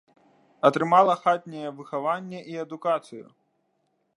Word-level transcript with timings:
Атрымала 0.69 1.13
хатняе 1.25 1.69
выхаванне 1.81 2.39
і 2.55 2.59
адукацыю. 2.65 3.25